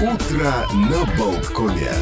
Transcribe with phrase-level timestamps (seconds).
[0.00, 1.92] Утро на Болткоме.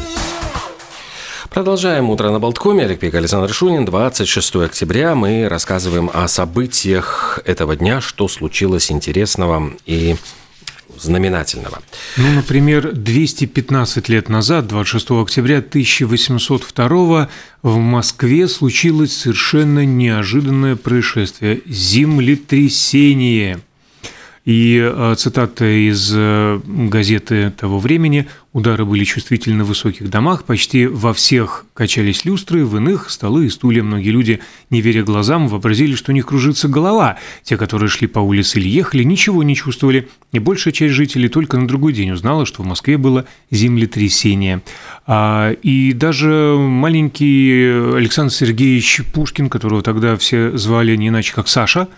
[1.49, 2.85] Продолжаем «Утро на Болткоме».
[2.85, 3.83] Олег Пек, Александр Шунин.
[3.83, 5.15] 26 октября.
[5.15, 10.15] Мы рассказываем о событиях этого дня, что случилось интересного и
[10.97, 11.81] знаменательного.
[12.15, 17.29] Ну, например, 215 лет назад, 26 октября 1802
[17.63, 23.59] в Москве случилось совершенно неожиданное происшествие– землетрясение–
[24.45, 30.87] и э, цитата из э, газеты того времени «Удары были чувствительны в высоких домах, почти
[30.87, 33.83] во всех качались люстры, в иных– столы и стулья.
[33.83, 37.17] Многие люди, не веря глазам, вообразили, что у них кружится голова.
[37.43, 41.57] Те, которые шли по улице или ехали, ничего не чувствовали, и большая часть жителей только
[41.57, 44.61] на другой день узнала, что в Москве было землетрясение.
[45.05, 51.87] А, и даже маленький Александр Сергеевич Пушкин, которого тогда все звали не иначе как Саша–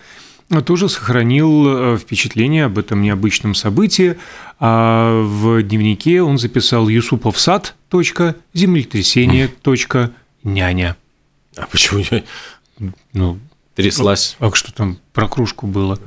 [0.64, 4.16] тоже сохранил э, впечатление об этом необычном событии.
[4.60, 10.12] А в дневнике он записал Юсупов сад, точка, землетрясение, точка,
[10.44, 10.96] няня.
[11.56, 12.02] А почему?
[13.12, 13.38] Ну,
[13.74, 14.36] Тряслась.
[14.38, 15.98] А что там про кружку было?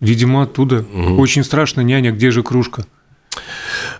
[0.00, 0.80] Видимо, оттуда.
[0.80, 1.20] Угу.
[1.20, 2.84] Очень страшно, няня, где же кружка?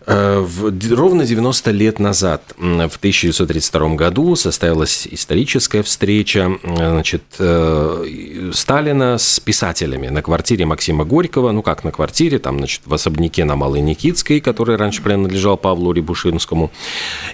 [0.07, 0.45] Э,
[0.91, 10.09] ровно 90 лет назад, в 1932 году, состоялась историческая встреча значит, э, Сталина с писателями
[10.09, 11.53] на квартире Максима Горького.
[11.53, 15.93] Ну, как на квартире, там, значит, в особняке на Малой Никитской, который раньше принадлежал Павлу
[15.93, 16.71] Рябушинскому.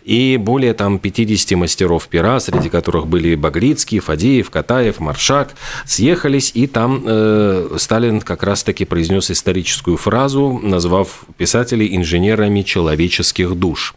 [0.05, 5.55] И более там 50 мастеров пера, среди которых были Багрицкий, Фадеев, Катаев, Маршак,
[5.87, 13.55] съехались, и там э, Сталин как раз-таки произнес историческую фразу, назвав писателей инженерами сотнями человеческих
[13.55, 13.95] душ.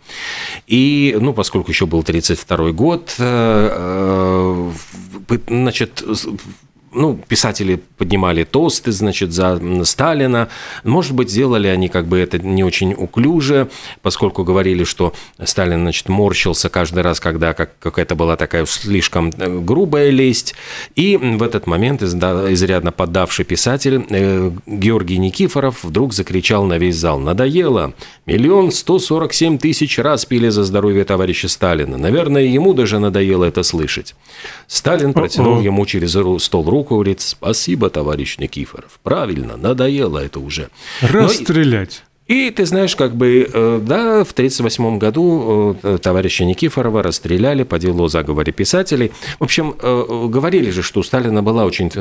[0.67, 4.71] И, ну, поскольку еще был 32 год, э,
[5.29, 6.03] э, значит,
[6.93, 10.49] ну, писатели поднимали тосты, значит, за Сталина.
[10.83, 13.69] Может быть, сделали они как бы это не очень уклюже,
[14.01, 19.59] поскольку говорили, что Сталин, значит, морщился каждый раз, когда как, какая-то была такая слишком э,
[19.59, 20.55] грубая лесть.
[20.95, 27.19] И в этот момент изрядно поддавший писатель э, Георгий Никифоров вдруг закричал на весь зал
[27.19, 27.93] «Надоело!
[28.25, 31.97] Миллион сто сорок семь тысяч раз пили за здоровье товарища Сталина.
[31.97, 34.15] Наверное, ему даже надоело это слышать».
[34.67, 36.11] Сталин протянул ему через
[36.43, 38.99] стол руку руку, говорит, спасибо, товарищ Никифоров.
[39.03, 40.69] Правильно, надоело это уже.
[41.01, 42.03] Расстрелять.
[42.25, 47.77] И ты знаешь, как бы, э, да, в 1938 году э, товарища Никифорова расстреляли по
[47.77, 49.11] делу о заговоре писателей.
[49.39, 51.91] В общем, э, говорили же, что у Сталина была очень,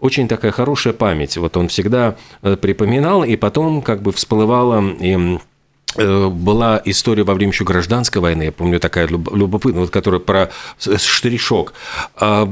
[0.00, 1.36] очень такая хорошая память.
[1.36, 5.49] Вот он всегда припоминал, и потом как бы всплывала и Э,
[5.96, 11.72] была история во время еще гражданской войны, я помню, такая любопытная, вот, которая про штришок.
[12.14, 12.48] А,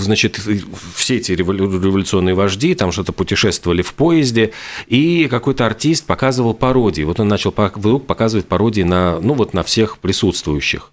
[0.00, 0.40] значит,
[0.94, 4.52] все эти революционные вожди там что-то путешествовали в поезде,
[4.86, 7.02] и какой-то артист показывал пародии.
[7.02, 10.90] Вот он начал вдруг показывать пародии на, ну, вот на всех присутствующих.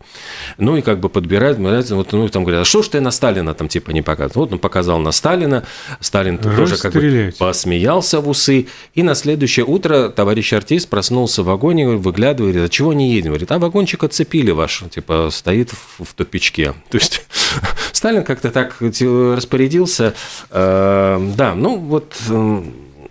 [0.58, 3.54] Ну, и как бы подбирает, вот, ну, там говорят, а что ж ты на Сталина
[3.54, 4.46] там типа не показывал?
[4.46, 5.66] Вот он показал на Сталина,
[6.02, 11.48] Сталин тоже как бы посмеялся в усы, и на следующее утро товарищ артист проснулся в
[11.48, 13.30] вагоне, выглядывает, говорит, а чего не едем?
[13.30, 16.74] Говорит, а вагончик отцепили ваш, типа, стоит в, в тупичке.
[16.90, 17.22] То есть
[17.92, 20.16] Сталин как-то так распорядился.
[20.50, 22.64] Э, да, ну вот э,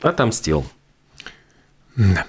[0.02, 0.66] отомстил.
[1.96, 2.26] Да.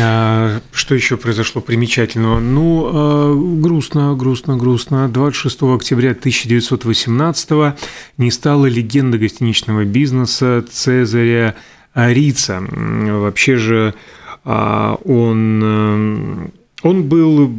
[0.00, 2.38] А, что еще произошло примечательного?
[2.38, 5.08] Ну, э, грустно, грустно, грустно.
[5.08, 7.50] 26 октября 1918
[8.18, 11.56] не стала легенда гостиничного бизнеса Цезаря
[11.94, 12.62] Рица.
[12.70, 13.94] Вообще же
[15.04, 16.48] он, э,
[16.82, 17.52] он был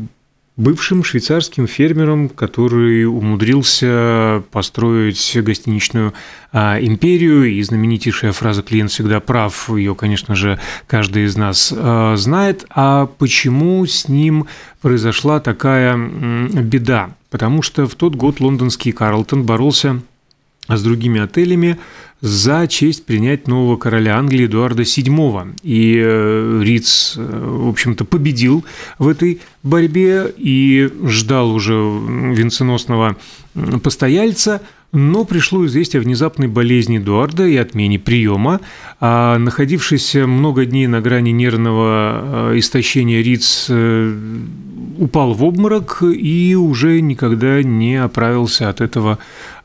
[0.59, 6.13] бывшим швейцарским фермером, который умудрился построить гостиничную
[6.51, 7.45] а, империю.
[7.45, 12.65] И знаменитейшая фраза «клиент всегда прав», ее, конечно же, каждый из нас а, знает.
[12.71, 14.47] А почему с ним
[14.81, 17.11] произошла такая беда?
[17.29, 20.01] Потому что в тот год лондонский Карлтон боролся
[20.77, 21.77] с другими отелями
[22.21, 25.55] за честь принять нового короля Англии Эдуарда VII.
[25.63, 28.65] И э, Риц, э, в общем-то, победил
[28.97, 33.15] в этой борьбе и ждал уже венценосного
[33.81, 34.61] постояльца,
[34.91, 38.59] но пришло известие о внезапной болезни Эдуарда и отмене приема.
[38.99, 43.67] А находившийся много дней на грани нервного э, истощения Риц
[44.99, 49.17] упал в обморок и уже никогда не оправился от этого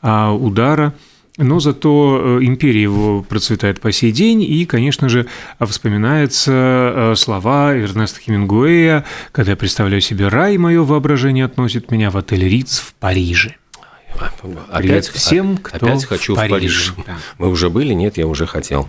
[0.03, 0.95] а, удара–
[1.37, 5.27] но зато э, империя его процветает по сей день, и, конечно же,
[5.61, 12.17] вспоминаются э, слова Эрнеста Хемингуэя, когда я представляю себе рай, мое воображение относит меня в
[12.17, 13.57] отель Риц в Париже.
[14.71, 16.51] Опять всем, кто опять хочу в Париж.
[16.91, 17.07] В Париж.
[17.07, 17.19] Да.
[17.39, 17.95] Мы уже были?
[17.95, 18.89] Нет, я уже хотел.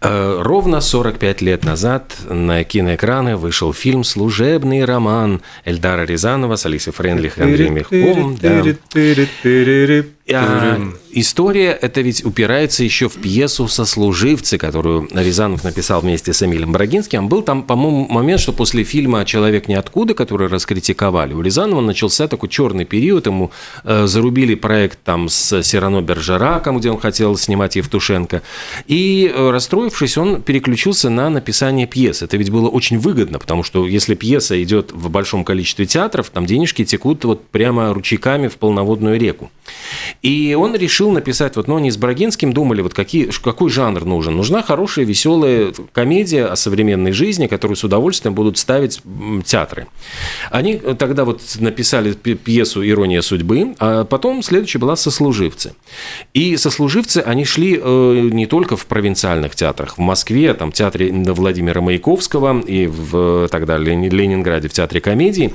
[0.00, 6.92] Э, ровно 45 лет назад на киноэкраны вышел фильм «Служебный роман» Эльдара Рязанова с Алисой
[6.92, 8.36] Френдлих и Андреем Мягковым.
[8.36, 8.62] Да.
[10.32, 10.80] А,
[11.12, 17.28] история это ведь упирается еще в пьесу «Сослуживцы», которую Рязанов написал вместе с Эмилем Брагинским.
[17.28, 22.48] Был там, по-моему, момент, что после фильма «Человек ниоткуда», который раскритиковали, у Рязанова начался такой
[22.48, 23.26] черный период.
[23.26, 23.50] Ему
[23.84, 28.42] э, зарубили проект там с Сирано Бержераком, где он хотел снимать Евтушенко.
[28.86, 32.22] И, э, расстроившись, он переключился на написание пьес.
[32.22, 36.46] Это ведь было очень выгодно, потому что если пьеса идет в большом количестве театров, там
[36.46, 39.50] денежки текут вот прямо ручейками в полноводную реку.
[40.22, 44.36] И он решил написать, вот, ну, они с Брагинским думали, вот какие, какой жанр нужен.
[44.36, 49.00] Нужна хорошая, веселая комедия о современной жизни, которую с удовольствием будут ставить
[49.44, 49.86] театры.
[50.50, 55.72] Они тогда вот написали пьесу «Ирония судьбы», а потом следующая была «Сослуживцы».
[56.34, 59.96] И «Сослуживцы», они шли э, не только в провинциальных театрах.
[59.96, 65.54] В Москве, там, в театре Владимира Маяковского и в тогда Ленинграде в театре комедии.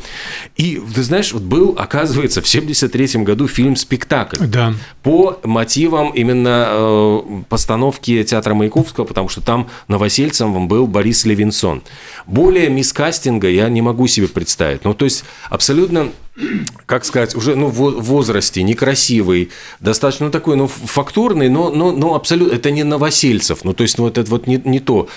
[0.57, 4.73] И, ты знаешь, вот был, оказывается, в 73 году фильм «Спектакль» да.
[5.03, 11.83] по мотивам именно э, постановки театра Маяковского, потому что там Новосельцем был Борис Левинсон.
[12.25, 14.83] Более мискастинга я не могу себе представить.
[14.83, 16.11] Ну, то есть, абсолютно
[16.85, 19.49] как сказать, уже ну, в возрасте, некрасивый,
[19.79, 23.97] достаточно ну, такой, ну, фактурный, но, но, но абсолютно, это не Новосельцев, ну, то есть,
[23.97, 25.07] ну, это вот не, не то.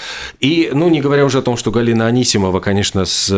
[0.40, 3.28] И, ну, не говоря уже о том, что Галина Анисимова, конечно, с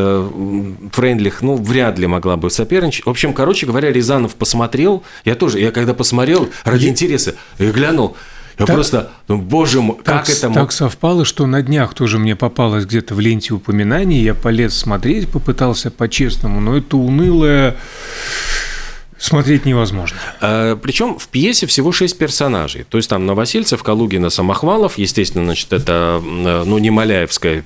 [0.93, 3.07] Френдлих, ну, вряд ли могла бы соперничать.
[3.07, 8.17] В общем, короче говоря, Рязанов посмотрел, я тоже, я когда посмотрел, ради интереса, я глянул,
[8.61, 10.59] я так, просто, ну, боже мой, так, как это мог...
[10.59, 15.29] Так совпало, что на днях тоже мне попалось где-то в ленте упоминаний, я полез смотреть,
[15.31, 17.77] попытался по-честному, но это унылое
[19.21, 20.19] смотреть невозможно.
[20.41, 22.85] А, причем в пьесе всего шесть персонажей.
[22.89, 27.65] То есть там Новосельцев, Калугина, Самохвалов, естественно, значит, это, ну, не Маляевская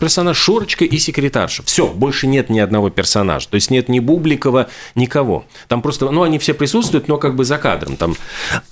[0.00, 1.62] персонаж, Шурочка и секретарша.
[1.64, 3.48] Все, больше нет ни одного персонажа.
[3.48, 5.44] То есть нет ни Бубликова, никого.
[5.68, 7.96] Там просто, ну, они все присутствуют, но как бы за кадром.
[7.96, 8.16] Там.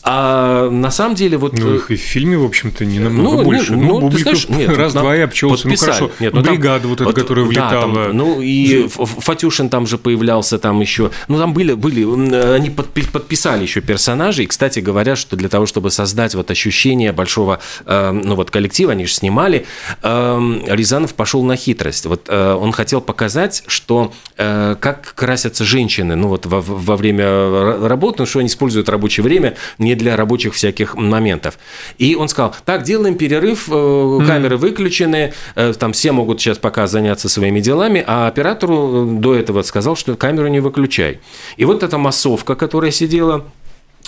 [0.03, 1.59] А на самом деле вот...
[1.59, 3.75] Ну, их и в фильме, в общем-то, не намного ну, больше.
[3.75, 5.69] Ну, ну Бубликов раз-два и обчелся.
[5.69, 7.95] Ну, хорошо, нет, ну, бригада там, вот эта, вот, которая влетала.
[7.95, 11.11] Да, там, ну, и Фатюшин там же появлялся, там еще...
[11.29, 14.45] Ну, там были, были они подписали еще персонажей.
[14.45, 18.93] И, кстати говоря, что для того, чтобы создать вот ощущение большого, э, ну вот коллектива,
[18.93, 19.67] они же снимали,
[20.03, 22.07] э, Рязанов пошел на хитрость.
[22.07, 28.21] Вот э, он хотел показать, что как красятся женщины, ну вот во, во время работы,
[28.21, 31.59] ну что они используют рабочее время не для рабочих всяких моментов.
[31.99, 34.57] И он сказал, так, делаем перерыв, камеры mm-hmm.
[34.57, 35.35] выключены,
[35.79, 40.49] там все могут сейчас пока заняться своими делами, а оператору до этого сказал, что камеру
[40.49, 41.21] не выключай.
[41.59, 43.45] И вот эта массовка, которая сидела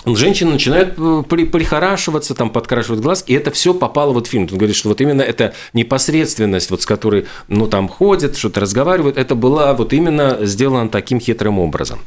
[0.05, 4.47] женщина начинает э, прихорашиваться, там, подкрашивать глаз, и это все попало вот в фильм.
[4.51, 9.17] Он говорит, что вот именно эта непосредственность, вот с которой, ну, там ходят, что-то разговаривают,
[9.17, 11.99] это была вот именно сделано таким хитрым образом.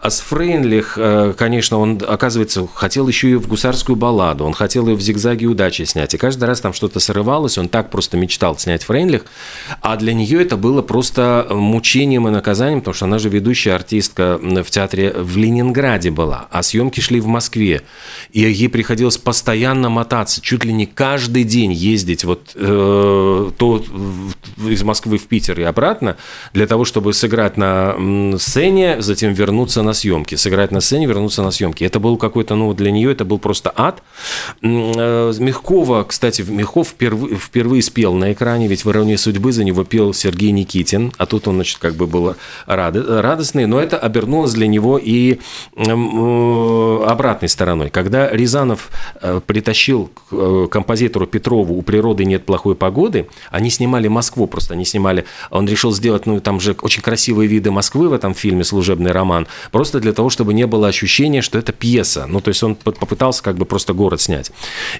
[0.00, 4.88] А с Фрейнлих, э, конечно, он, оказывается, хотел еще и в гусарскую балладу, он хотел
[4.88, 8.58] и в «Зигзаге удачи» снять, и каждый раз там что-то срывалось, он так просто мечтал
[8.58, 9.24] снять Фрейнлих,
[9.80, 14.38] а для нее это было просто мучением и наказанием, потому что она же ведущая артистка
[14.42, 17.82] в театре в Ленинграде была, а съемки шли в Москве,
[18.32, 23.84] и ей приходилось постоянно мотаться, чуть ли не каждый день ездить вот э, то
[24.58, 26.16] из Москвы в Питер и обратно,
[26.52, 27.96] для того, чтобы сыграть на
[28.38, 31.84] сцене, затем вернуться на съемки, сыграть на сцене, вернуться на съемки.
[31.84, 34.02] Это был какой-то, ну, для нее это был просто ад.
[34.62, 39.84] Э, Мягкова, кстати, Мягков впервые, впервые спел на экране, ведь в «Иронии судьбы» за него
[39.84, 42.36] пел Сергей Никитин, а тут он, значит, как бы был
[42.66, 45.38] радостный, но это обернулось для него и
[45.76, 47.90] э, обратной стороной.
[47.90, 48.90] Когда Рязанов
[49.20, 54.74] э, притащил к э, композитору Петрову «У природы нет плохой погоды», они снимали Москву, просто
[54.74, 58.64] они снимали, он решил сделать, ну, там же очень красивые виды Москвы в этом фильме
[58.64, 62.26] «Служебный роман», просто для того, чтобы не было ощущения, что это пьеса.
[62.28, 64.50] Ну, то есть он попытался как бы просто город снять.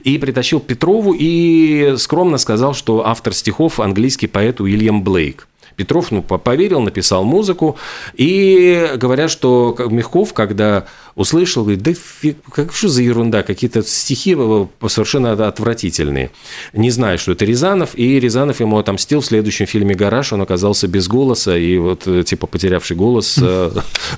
[0.04, 5.48] И притащил Петрову и скромно сказал, что автор стихов английский поэт Уильям Блейк.
[5.76, 7.76] Петров ну, поверил, написал музыку.
[8.14, 14.36] И говорят, что Мягков, когда услышал, говорит, да фиг, как что за ерунда, какие-то стихи
[14.86, 16.30] совершенно отвратительные.
[16.72, 20.88] Не знаю, что это Рязанов, и Рязанов ему отомстил в следующем фильме «Гараж», он оказался
[20.88, 23.70] без голоса, и вот, э, типа, потерявший голос, э,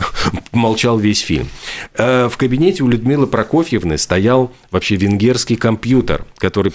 [0.52, 1.48] молчал весь фильм.
[1.94, 6.72] Э, в кабинете у Людмилы Прокофьевны стоял вообще венгерский компьютер, который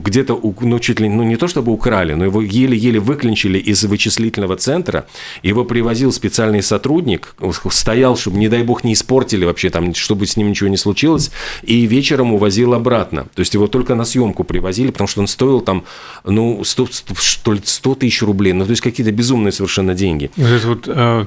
[0.00, 4.56] где-то, ну, чуть ли, ну, не то чтобы украли, но его еле-еле выключили из вычислительного
[4.56, 5.06] центра,
[5.42, 7.34] его привозил специальный сотрудник,
[7.70, 11.30] стоял, чтобы, не дай бог, не испортили вообще там, чтобы с ним ничего не случилось,
[11.62, 13.26] и вечером увозил обратно.
[13.34, 15.84] То есть его только на съемку привозили, потому что он стоил там,
[16.24, 20.30] ну, 100, 100, 100 тысяч рублей, ну, то есть какие-то безумные совершенно деньги.
[20.36, 21.26] Вот эта вот э,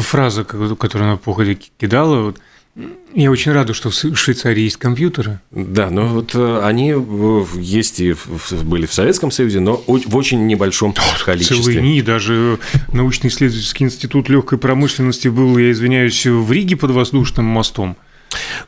[0.00, 2.38] фраза, которую она по ходу кидала, вот,
[3.14, 5.40] я очень рада, что в Швейцарии есть компьютеры.
[5.50, 6.94] Да, но вот э, они
[7.60, 8.14] есть и
[8.62, 10.94] были в Советском Союзе, но в очень небольшом
[11.24, 11.56] количестве.
[11.56, 12.58] Целые НИИ, даже
[12.92, 17.96] научно-исследовательский институт легкой промышленности был, я извиняюсь, в Риге под воздушным мостом.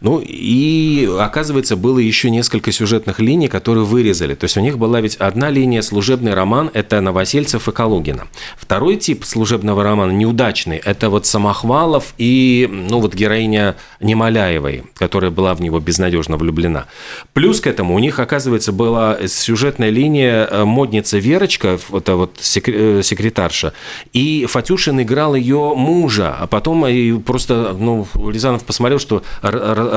[0.00, 4.34] Ну и, оказывается, было еще несколько сюжетных линий, которые вырезали.
[4.34, 8.28] То есть у них была ведь одна линия служебный роман– это Новосельцев и Калугина.
[8.56, 15.54] Второй тип служебного романа неудачный– это вот Самохвалов и, ну вот героиня Немоляевой, которая была
[15.54, 16.86] в него безнадежно влюблена.
[17.32, 23.02] Плюс к этому у них, оказывается, была сюжетная линия э, модница Верочка, это вот э,
[23.02, 23.72] секретарша,
[24.12, 29.22] и Фатюшин играл ее мужа, а потом и просто, ну, Рязанов посмотрел, что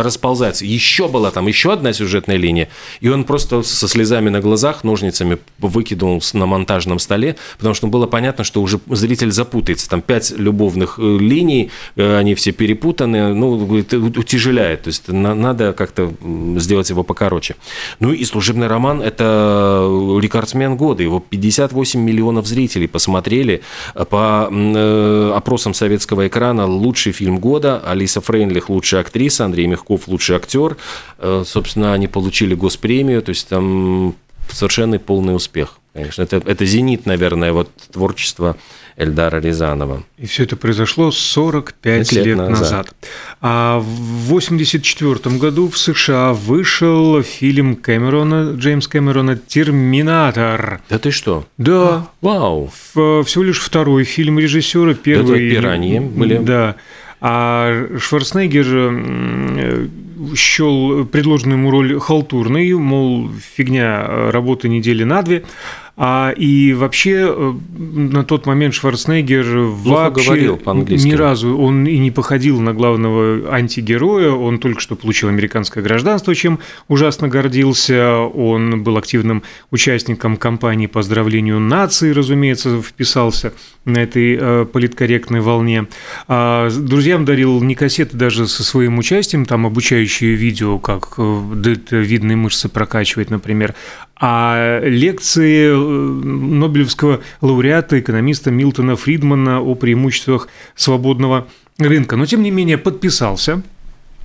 [0.03, 0.65] расползается.
[0.65, 2.69] Еще была там еще одна сюжетная линия,
[3.01, 8.07] и он просто со слезами на глазах ножницами выкинул на монтажном столе, потому что было
[8.07, 9.89] понятно, что уже зритель запутается.
[9.89, 14.83] Там пять любовных э, линий, э, они все перепутаны, ну, утяжеляет.
[14.83, 16.13] То есть надо как-то
[16.57, 17.55] сделать его покороче.
[17.99, 19.87] Ну и служебный роман– это
[20.19, 21.03] рекордсмен года.
[21.03, 23.61] Его 58 миллионов зрителей посмотрели.
[24.09, 30.35] По э, опросам советского экрана лучший фильм года, Алиса Фрейнлих– лучшая актриса, Андрей Мягков лучший
[30.35, 30.77] актер.
[31.17, 34.15] Э, собственно, они получили госпремию, то есть там
[34.49, 35.79] совершенно полный успех.
[35.93, 38.57] Конечно, это, это зенит, наверное, вот творчества
[38.97, 40.03] Эльдара Рязанова.
[40.17, 42.59] И все это произошло 45 лет, лет назад.
[42.59, 42.95] назад.
[43.41, 50.81] А в 1984 году в США вышел фильм Кэмерона, Джеймс Кэмерона «Терминатор».
[50.89, 51.45] Да ты что?
[51.57, 51.73] Да.
[51.89, 52.71] А, вау.
[52.93, 54.93] Всего лишь второй фильм режиссера.
[54.95, 55.47] Первый...
[55.47, 56.37] Это «Пираньи» были.
[56.37, 56.75] Да.
[57.25, 59.79] А Шварценеггер
[60.35, 65.45] счел предложенную ему роль халтурной, мол, фигня, работы недели на две.
[65.95, 69.43] А, и вообще э, на тот момент Шварценеггер
[69.83, 71.07] Плохо вообще говорил по-английски.
[71.07, 74.31] ни разу он и не походил на главного антигероя.
[74.31, 78.17] Он только что получил американское гражданство, чем ужасно гордился.
[78.17, 83.53] Он был активным участником кампании по оздоровлению нации, разумеется, вписался
[83.85, 85.85] на этой э, политкорректной волне.
[86.27, 92.35] А друзьям дарил не кассеты даже со своим участием, там обучающие видео, как э, видные
[92.35, 93.75] мышцы прокачивать, например,
[94.25, 101.47] а лекции Нобелевского лауреата, экономиста Милтона Фридмана о преимуществах свободного
[101.77, 102.15] рынка.
[102.15, 103.61] Но, тем не менее, подписался.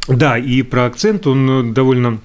[0.06, 2.20] Да, и про акцент он довольно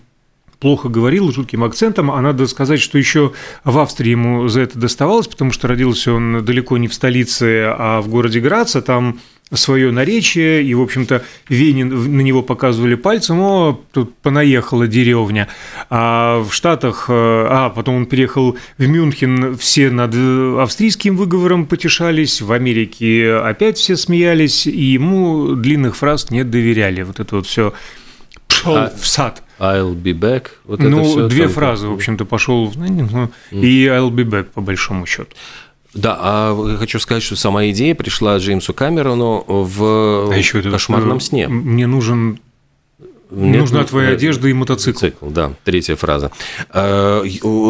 [0.64, 3.34] плохо говорил, жутким акцентом, а надо сказать, что еще
[3.66, 8.00] в Австрии ему за это доставалось, потому что родился он далеко не в столице, а
[8.00, 9.20] в городе Граца, там
[9.56, 15.48] свое наречие, и, в общем-то, Венин на него показывали пальцем, о, тут понаехала деревня.
[15.90, 20.14] А в Штатах, э, а потом он переехал в Мюнхен, все над
[20.60, 27.04] австрийским выговором потешались, в Америке опять все смеялись, и ему длинных фраз не доверяли.
[27.04, 27.74] Вот это вот все
[28.64, 29.44] пошел а, в сад.
[29.60, 30.48] I'll be back.
[30.66, 33.62] Вот ну, это все две фразы, в общем-то, пошел, ну, mm.
[33.62, 35.30] и I'll be back, по большому счету.
[35.94, 41.26] Да, а хочу сказать, что сама идея пришла Джеймсу Камерону в а еще кошмарном это,
[41.26, 41.48] сне.
[41.48, 42.40] Мне нужен
[43.34, 44.94] мне Нужна твоя одежда и мотоцикл.
[44.94, 46.32] Мотоцикл, да, третья фраза.
[46.72, 47.24] Э,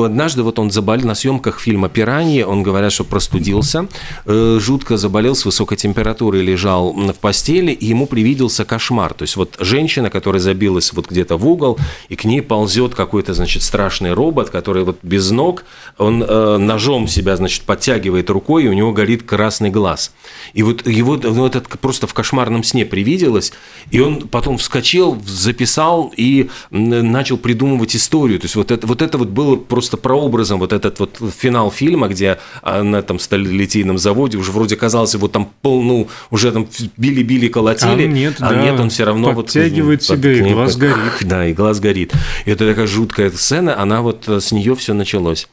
[0.05, 3.87] однажды вот он заболел на съемках фильма «Пираньи», он, говорят, что простудился,
[4.25, 9.13] э, жутко заболел, с высокой температурой лежал в постели, и ему привиделся кошмар.
[9.13, 11.79] То есть вот женщина, которая забилась вот где-то в угол,
[12.09, 15.63] и к ней ползет какой-то, значит, страшный робот, который вот без ног,
[15.97, 20.13] он э, ножом себя, значит, подтягивает рукой, и у него горит красный глаз.
[20.53, 23.53] И вот его ну, это просто в кошмарном сне привиделось,
[23.91, 25.21] и он потом вскочил,
[25.53, 28.39] записал и начал придумывать историю.
[28.39, 32.07] То есть вот это вот, это вот было просто прообразом, вот этот вот финал фильма,
[32.07, 36.67] где на этом сталелитейном заводе уже вроде казалось, вот там пол, ну, уже там
[36.97, 40.53] били-били, колотили, а нет, а да, нет он все равно подтягивает вот, себя, под, и
[40.53, 41.13] глаз горит.
[41.21, 42.13] Да, и глаз горит.
[42.45, 45.47] И это такая жуткая сцена, она вот с нее все началось.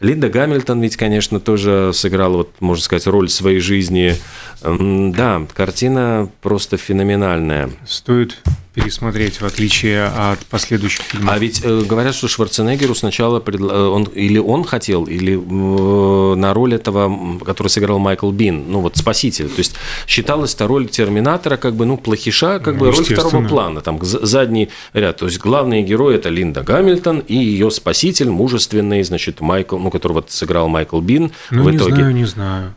[0.00, 4.16] Линда Гамильтон ведь, конечно, тоже сыграла, вот, можно сказать, роль своей жизни.
[4.62, 7.70] Да, картина просто феноменальная.
[7.86, 8.38] Стоит
[8.76, 11.34] пересмотреть, в отличие от последующих фильмов.
[11.34, 13.72] А ведь э, говорят, что Шварценеггеру сначала предла...
[13.72, 18.80] Э, он или он хотел, или э, на роль этого, который сыграл Майкл Бин, ну
[18.80, 19.48] вот спаситель.
[19.48, 23.48] То есть считалась эта роль Терминатора как бы, ну, плохиша, как ну, бы роль второго
[23.48, 25.16] плана, там задний ряд.
[25.16, 30.22] То есть главные герои это Линда Гамильтон и ее спаситель, мужественный, значит, Майкл, ну, которого
[30.28, 31.94] сыграл Майкл Бин ну, в не итоге.
[31.94, 32.74] знаю, не знаю.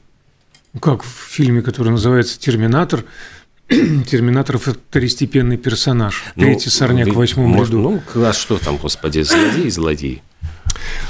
[0.79, 3.03] Как в фильме, который называется «Терминатор»,
[4.07, 6.23] Терминатор второстепенный персонаж.
[6.35, 8.01] Ну, Третий сорняк в восьмом может, ряду.
[8.15, 10.21] Ну, а что там, господи, злодей, злодей.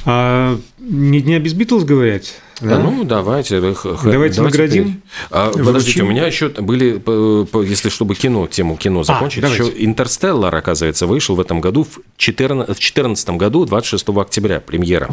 [0.06, 2.24] А, не дня без Битлз говорят?
[2.62, 2.78] Да?
[2.78, 3.62] Ну, давайте.
[3.62, 5.02] Давайте, давайте наградим.
[5.32, 7.02] А, подождите, у меня еще были,
[7.66, 11.84] если чтобы кино, тему кино а, закончить, а, еще «Интерстеллар», оказывается, вышел в этом году,
[11.84, 15.10] в 2014 году, 26 октября, премьера,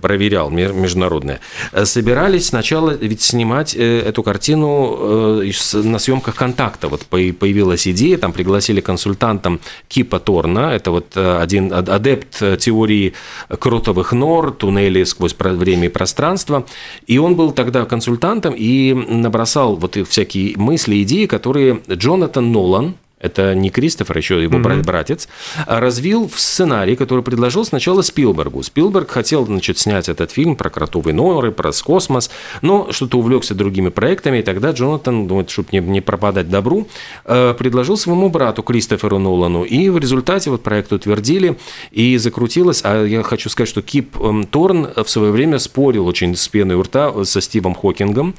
[0.00, 1.40] проверял, международная.
[1.84, 6.88] Собирались сначала ведь снимать э, эту картину э, на съемках «Контакта».
[6.88, 13.14] Вот появилась идея, там пригласили консультантом Кипа Торна, это вот э, один адепт теории
[13.48, 16.66] кротовых нор, туннелей сквозь время и пространство–
[17.06, 23.54] и он был тогда консультантом и набросал вот всякие мысли, идеи, которые Джонатан Нолан, это
[23.54, 24.82] не Кристофер, а еще его mm-hmm.
[24.84, 25.28] братец,
[25.66, 28.62] а развил в сценарий, который предложил сначала Спилбергу.
[28.62, 32.30] Спилберг хотел, значит, снять этот фильм про кротовые норы, про космос,
[32.62, 36.88] но что-то увлекся другими проектами, и тогда Джонатан, думает, чтобы не, не пропадать добру,
[37.24, 41.58] э, предложил своему брату Кристоферу Нолану, и в результате вот проект утвердили,
[41.90, 46.36] и закрутилось, а я хочу сказать, что Кип эм, Торн в свое время спорил очень
[46.36, 48.34] с пеной у рта со Стивом Хокингом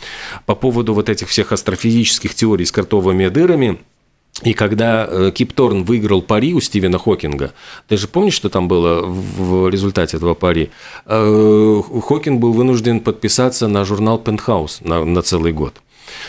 [0.45, 3.79] по поводу вот этих всех астрофизических теорий с кротовыми дырами,
[4.43, 7.53] и когда э, Кип Торн выиграл пари у Стивена Хокинга,
[7.87, 10.69] ты же помнишь, что там было в результате этого пари?
[11.05, 15.73] Э, Хокинг был вынужден подписаться на журнал «Пентхаус» на, на целый год.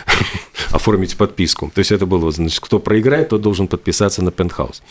[0.71, 1.71] оформить подписку.
[1.73, 4.81] То есть это было, значит, кто проиграет, тот должен подписаться на пентхаус.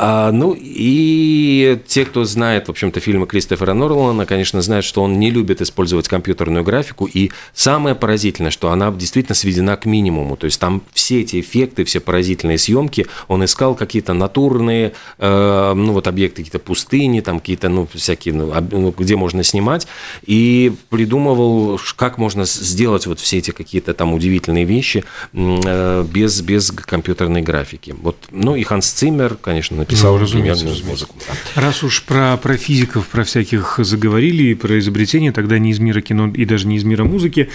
[0.00, 5.18] А, ну и те, кто знает, в общем-то, фильмы Кристофера Норлана, конечно, знают, что он
[5.18, 7.06] не любит использовать компьютерную графику.
[7.12, 10.36] И самое поразительное, что она действительно сведена к минимуму.
[10.36, 15.92] То есть там все эти эффекты, все поразительные съемки, он искал какие-то натурные, э, ну
[15.92, 19.88] вот объекты, какие-то пустыни, там какие-то, ну, всякие, ну, ну, где можно снимать,
[20.24, 25.02] и придумывал, как можно сделать вот все эти какие-то там удивительные вещи
[25.32, 27.96] э, без, без компьютерной графики.
[28.00, 31.14] Вот, ну и Ханс Циммер, конечно, написал ну, разумеется, музыку.
[31.54, 36.28] Раз уж про, про физиков, про всяких заговорили, про изобретения, тогда не из мира кино
[36.28, 37.48] и даже не из мира музыки,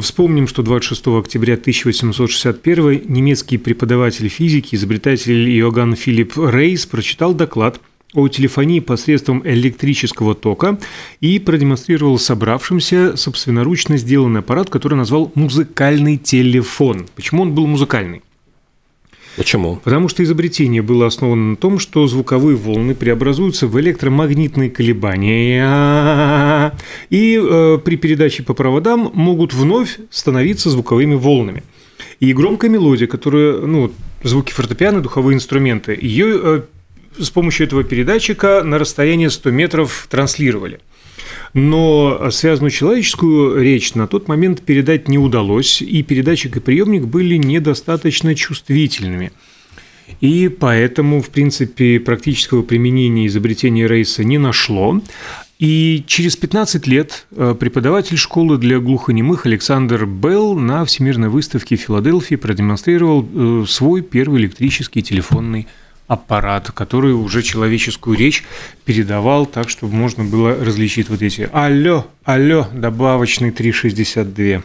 [0.00, 7.80] вспомним, что 26 октября 1861 немецкий преподаватель физики, изобретатель Иоганн Филипп Рейс прочитал доклад–
[8.14, 10.78] о телефонии посредством электрического тока
[11.20, 17.06] и продемонстрировал собравшимся собственноручно сделанный аппарат, который назвал музыкальный телефон.
[17.14, 18.22] Почему он был музыкальный?
[19.36, 19.76] Почему?
[19.76, 25.62] Потому что изобретение было основано на том, что звуковые волны преобразуются в электромагнитные колебания
[27.08, 31.62] и э, при передаче по проводам могут вновь становиться звуковыми волнами.
[32.20, 33.90] И громкая мелодия, которая, ну,
[34.22, 36.62] звуки фортепиано, духовые инструменты, ее э,
[37.18, 40.80] с помощью этого передатчика на расстояние 100 метров транслировали.
[41.54, 47.36] Но связанную человеческую речь на тот момент передать не удалось, и передатчик и приемник были
[47.36, 49.32] недостаточно чувствительными.
[50.20, 55.00] И поэтому, в принципе, практического применения изобретения Рейса не нашло.
[55.58, 61.80] И через 15 лет э, преподаватель школы для глухонемых Александр Белл на Всемирной выставке в
[61.80, 65.68] Филадельфии продемонстрировал э, свой первый электрический телефонный
[66.06, 68.44] аппарат, который уже человеческую речь
[68.84, 74.62] передавал так, чтобы можно было различить вот эти «Алло, алло, добавочный 362».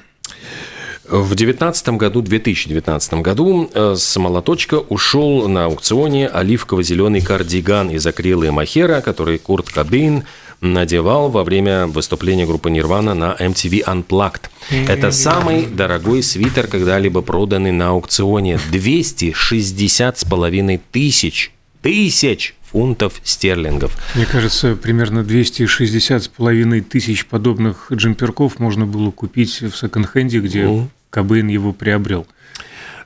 [1.10, 8.44] В 2019 году, 2019 году э, с молоточка ушел на аукционе оливково-зеленый кардиган из акрила
[8.44, 10.26] и махера, который Курт Кобейн
[10.62, 14.50] надевал во время выступления группы Нирвана на MTV Unplugged.
[14.70, 18.60] Это самый дорогой свитер, когда-либо проданный на аукционе.
[18.72, 21.52] 260 с половиной тысяч.
[21.82, 22.54] Тысяч!
[22.72, 23.98] фунтов стерлингов.
[24.14, 30.66] Мне кажется, примерно 260 с половиной тысяч подобных джемперков можно было купить в секонд-хенде, где
[30.66, 30.90] ну.
[31.10, 32.28] Кобейн его приобрел.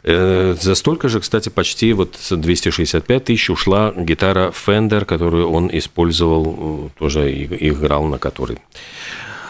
[0.03, 6.89] Э, за столько же, кстати, почти вот 265 тысяч ушла гитара Fender, которую он использовал,
[6.95, 8.57] э, тоже играл на которой.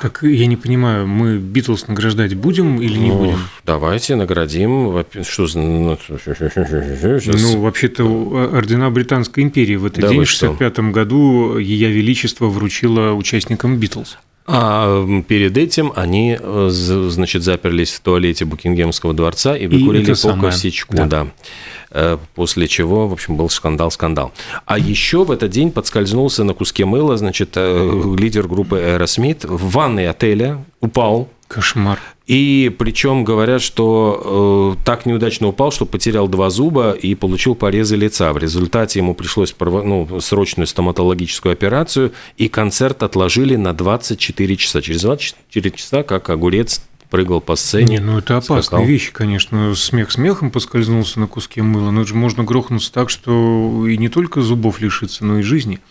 [0.01, 3.39] Так я не понимаю, мы Битлз награждать будем или не ну, будем?
[3.63, 5.05] Давайте наградим.
[5.21, 5.95] Что ну,
[7.25, 8.03] ну вообще-то
[8.51, 14.17] ордена Британской империи в этот да день, в 65 году, Ее Величество вручило участникам Битлз.
[14.47, 20.33] А перед этим они, э, значит, заперлись в туалете Букингемского дворца и выкурили и по
[20.33, 21.05] косячку, да.
[21.05, 21.27] да.
[21.91, 24.31] Э, после чего, в общем, был скандал-скандал.
[24.65, 29.71] А еще в этот день подскользнулся на куске мыла, значит, э, лидер группы Aerosmith в
[29.71, 31.29] ванной отеля упал.
[31.51, 31.99] Кошмар.
[32.27, 37.97] И причем говорят, что э, так неудачно упал, что потерял два зуба и получил порезы
[37.97, 38.31] лица.
[38.31, 44.81] В результате ему пришлось ну, срочную стоматологическую операцию, и концерт отложили на 24 часа.
[44.81, 47.97] Через 24 часа, как огурец, прыгал по сцене.
[47.97, 48.85] Не, ну это опасная скакал.
[48.85, 49.75] вещь, конечно.
[49.75, 54.07] Смех смехом поскользнулся на куске мыла, но это же можно грохнуться так, что и не
[54.07, 55.81] только зубов лишиться, но и жизни.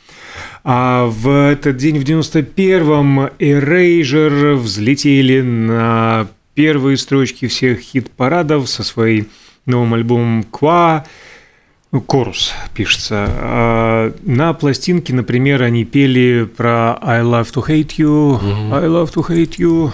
[0.63, 9.29] А в этот день, в 91-м, Erasure взлетели на первые строчки всех хит-парадов со своим
[9.67, 11.07] новым альбомом «Ква»,
[12.07, 13.27] Корус пишется.
[13.29, 18.39] А на пластинке, например, они пели про I love to hate you,
[18.73, 19.91] I love to hate you,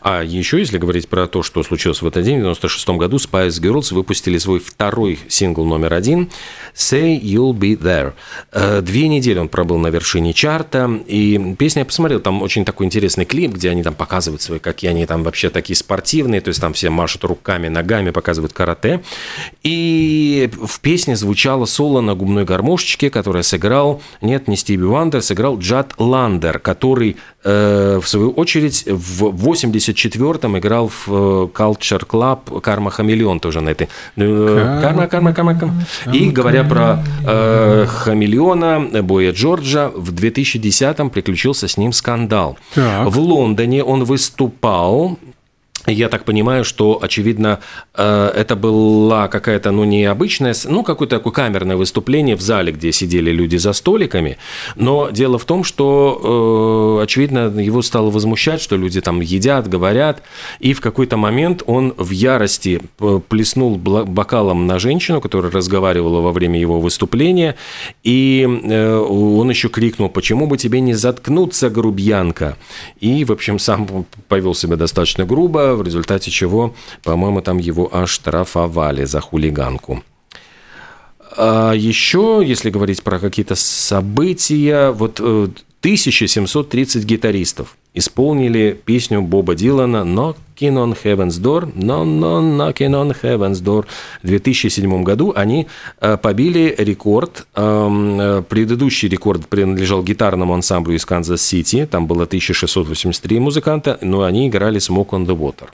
[0.00, 3.60] а еще, если говорить про то, что случилось в этот день, в 96 году Spice
[3.60, 6.30] Girls выпустили свой второй сингл номер один
[6.74, 8.12] «Say You'll Be There».
[8.52, 12.86] Э, две недели он пробыл на вершине чарта, и песня я посмотрел, там очень такой
[12.86, 16.60] интересный клип, где они там показывают свои, какие они там вообще такие спортивные, то есть
[16.60, 19.02] там все машут руками, ногами, показывают карате.
[19.62, 25.58] И в песне звучало соло на губной гармошечке, которое сыграл, нет, не Стиви Вандер, сыграл
[25.58, 29.30] Джад Ландер, который, э, в свою очередь, в
[29.64, 33.88] 84-м играл в э, Culture Club Karma Chameleon тоже на этой.
[34.16, 35.74] Э, karma, karma, karma, karma.
[36.12, 42.56] И говоря про э, Хамелеона, Боя Джорджа, в 2010-м приключился с ним скандал.
[42.74, 43.08] Так.
[43.08, 45.18] В Лондоне он выступал
[45.86, 47.60] я так понимаю, что, очевидно,
[47.94, 53.30] э, это была какая-то, ну, необычная, ну, какое-то такое камерное выступление в зале, где сидели
[53.30, 54.38] люди за столиками.
[54.76, 60.22] Но дело в том, что, э, очевидно, его стало возмущать, что люди там едят, говорят.
[60.58, 62.80] И в какой-то момент он в ярости
[63.28, 67.54] плеснул бокалом на женщину, которая разговаривала во время его выступления.
[68.02, 72.56] И э, он еще крикнул, почему бы тебе не заткнуться, грубьянка?
[73.00, 79.04] И, в общем, сам повел себя достаточно грубо, в результате чего, по-моему, там его оштрафовали
[79.04, 80.02] за хулиганку.
[81.36, 90.04] А еще, если говорить про какие-то события, вот 1730 э, гитаристов исполнили песню Боба Дилана
[90.04, 93.86] «Knocking on Heaven's Door», «Knock, knock, knocking on Heaven's Door».
[94.22, 95.66] В 2007 году они
[96.00, 97.46] э, побили рекорд.
[97.54, 101.86] Эм, э, предыдущий рекорд принадлежал гитарному ансамблю из Канзас-Сити.
[101.90, 105.68] Там было 1683 музыканта, но они играли «Smoke on the Water».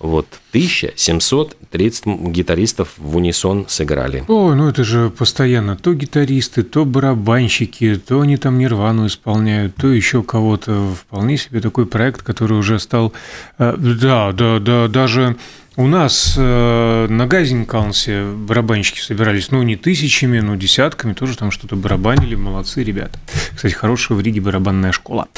[0.00, 4.24] Вот 1730 гитаристов в унисон сыграли.
[4.28, 9.88] О, ну это же постоянно то гитаристы, то барабанщики, то они там Нирвану исполняют, то
[9.88, 10.94] еще кого-то.
[10.94, 13.12] Вполне себе такой проект, который уже стал...
[13.58, 15.36] Э, да, да, да, даже
[15.80, 21.74] у нас э, на Газинкаунсе барабанщики собирались, ну, не тысячами, но десятками, тоже там что-то
[21.74, 23.18] барабанили, молодцы ребята.
[23.56, 25.28] Кстати, хорошая в Риге барабанная школа.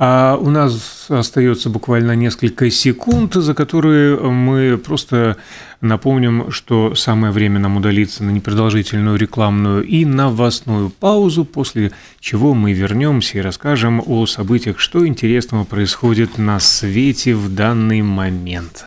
[0.00, 5.36] А у нас остается буквально несколько секунд, за которые мы просто
[5.80, 12.72] напомним, что самое время нам удалиться на непродолжительную рекламную и новостную паузу, после чего мы
[12.72, 18.80] вернемся и расскажем о событиях, что интересного происходит на свете в данный момент.